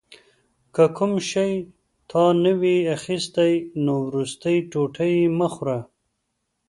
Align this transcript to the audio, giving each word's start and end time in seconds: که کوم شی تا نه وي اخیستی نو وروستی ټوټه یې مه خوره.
که 0.73 0.83
کوم 0.97 1.13
شی 1.29 1.51
تا 2.09 2.23
نه 2.43 2.53
وي 2.59 2.77
اخیستی 2.95 3.53
نو 3.83 3.93
وروستی 4.07 4.55
ټوټه 4.71 5.05
یې 5.13 5.21
مه 5.37 5.47
خوره. 5.53 5.79